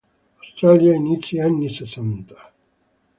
[0.43, 2.37] Australia, inizi anni sessanta.